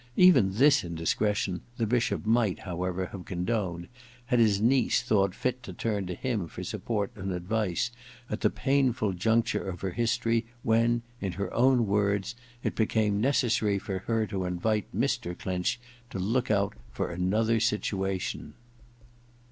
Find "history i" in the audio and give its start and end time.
9.91-10.37